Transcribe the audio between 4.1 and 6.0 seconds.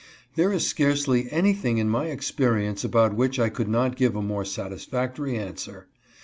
a more satisfactory answer.